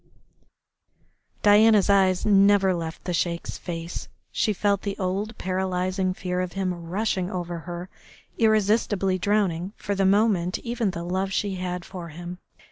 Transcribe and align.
Diana's 1.43 1.87
eyes 1.87 2.25
never 2.25 2.73
left 2.73 3.03
the 3.03 3.13
Sheik's 3.13 3.59
face, 3.59 4.07
she 4.31 4.51
felt 4.51 4.81
the 4.81 4.97
old 4.97 5.37
paralysing 5.37 6.15
fear 6.15 6.41
of 6.41 6.53
him 6.53 6.73
rushing 6.73 7.29
over 7.29 7.59
her, 7.59 7.87
irresistibly 8.35 9.19
drowning 9.19 9.73
for 9.77 9.93
the 9.93 10.03
moment 10.07 10.57
even 10.57 10.89
the 10.89 11.03
love 11.03 11.31
she 11.31 11.53
had 11.53 11.85
for 11.85 12.09
him. 12.09 12.39